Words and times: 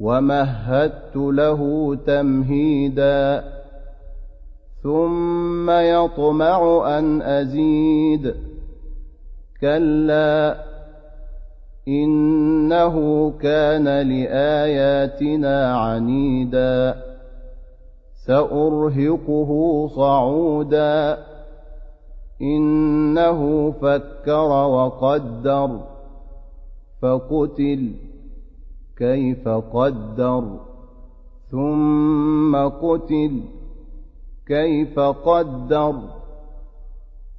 ومهدت 0.00 1.16
له 1.16 1.94
تمهيدا 2.06 3.44
ثم 4.82 5.70
يطمع 5.70 6.84
أن 6.98 7.22
أزيد. 7.22 8.34
كلا 9.60 10.56
إنه 11.88 13.30
كان 13.30 13.84
لآياتنا 13.84 15.76
عنيدا. 15.76 16.94
سأرهقه 18.26 19.50
صعودا. 19.96 21.18
إنه 22.42 23.70
فكر 23.70 24.48
وقدر 24.48 25.80
فقتل. 27.02 27.92
كيف 28.96 29.48
قدر 29.48 30.44
ثم 31.50 32.56
قتل 32.56 33.40
كيف 34.46 34.98
قدر 35.00 35.94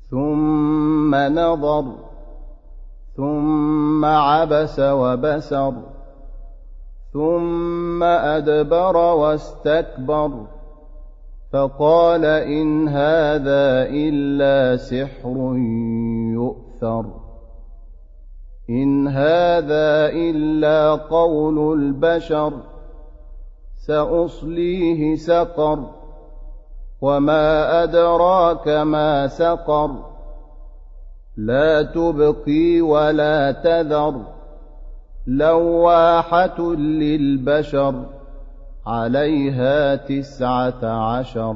ثم 0.09 1.16
نظر 1.16 1.86
ثم 3.16 4.05
عبس 4.05 4.80
وبسر 4.80 5.73
ثم 7.14 8.03
أدبر 8.03 8.97
واستكبر 8.97 10.31
فقال 11.53 12.25
إن 12.25 12.88
هذا 12.88 13.89
إلا 13.89 14.77
سحر 14.77 15.55
يؤثر. 16.33 17.27
إن 18.70 19.08
هذا 19.08 20.10
إلا 20.10 20.92
قول 20.96 21.80
البشر 21.80 22.54
سأصليه 23.88 25.16
سقر 25.16 25.80
وما 27.02 27.84
أدراك 27.84 28.68
ما 28.68 29.27
سقر 29.27 29.92
لا 31.38 31.82
تبقي 31.82 32.82
ولا 32.82 33.52
تذر 33.52 34.22
لواحة 35.27 36.61
للبشر 36.76 38.06
عليها 38.88 39.95
تسعة 39.95 40.86
عشر 40.86 41.56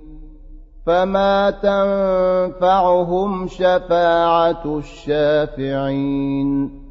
فما 0.91 1.51
تنفعهم 1.51 3.47
شفاعة 3.47 4.77
الشافعين 4.77 6.81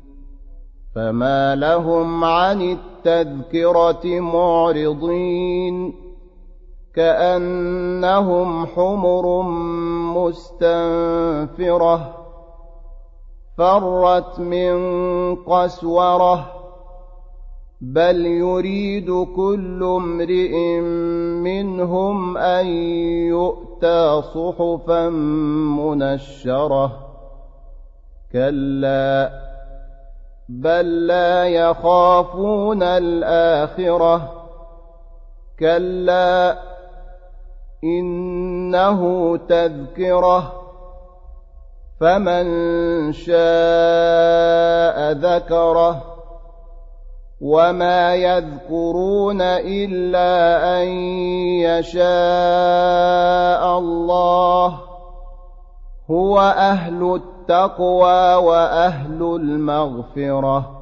فما 0.94 1.54
لهم 1.54 2.24
عن 2.24 2.62
التذكرة 2.62 4.20
معرضين 4.20 5.94
كأنهم 6.94 8.66
حمر 8.66 9.42
مستنفرة 10.16 12.16
فرت 13.58 14.40
من 14.40 14.76
قسوره 15.36 16.46
بل 17.80 18.26
يريد 18.26 19.26
كل 19.36 19.84
امرئ 19.84 20.80
منهم 21.40 22.36
ان 22.36 22.66
يؤتى 22.66 23.69
صحفا 24.20 25.08
منشرة. 25.78 26.92
كلا 28.32 29.30
بل 30.48 31.06
لا 31.06 31.44
يخافون 31.44 32.82
الآخرة. 32.82 34.32
كلا 35.60 36.58
إنه 37.84 39.36
تذكرة. 39.36 40.52
فمن 42.00 43.12
شاء 43.12 45.12
ذكره 45.12 46.02
وما 47.40 48.14
يذكرون 48.14 49.40
إلا 49.40 50.82
أن 50.82 50.88
يشاء. 51.60 52.99
هو 56.30 56.40
أهل 56.40 57.14
التقوى 57.14 58.34
وأهل 58.34 59.22
المغفرة 59.22 60.79